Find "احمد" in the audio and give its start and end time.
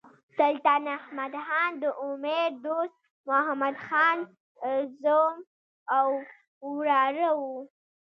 0.97-1.33